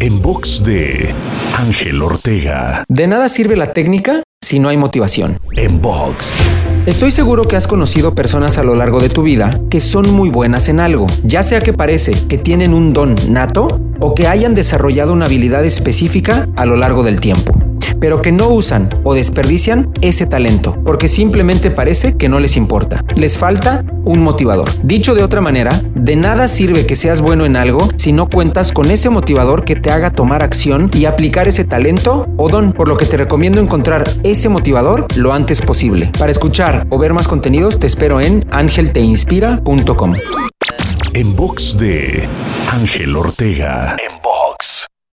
[0.00, 1.12] En box de
[1.56, 2.84] Ángel Ortega.
[2.88, 5.38] De nada sirve la técnica si no hay motivación.
[5.56, 6.44] En box.
[6.86, 10.30] Estoy seguro que has conocido personas a lo largo de tu vida que son muy
[10.30, 14.54] buenas en algo, ya sea que parece que tienen un don nato o que hayan
[14.54, 17.67] desarrollado una habilidad específica a lo largo del tiempo
[18.00, 23.04] pero que no usan o desperdician ese talento, porque simplemente parece que no les importa.
[23.14, 24.70] Les falta un motivador.
[24.82, 28.72] Dicho de otra manera, de nada sirve que seas bueno en algo si no cuentas
[28.72, 32.88] con ese motivador que te haga tomar acción y aplicar ese talento o don, por
[32.88, 36.10] lo que te recomiendo encontrar ese motivador lo antes posible.
[36.18, 40.14] Para escuchar o ver más contenidos te espero en angelteinspira.com.
[41.14, 42.28] En box de
[42.70, 43.96] Ángel Ortega.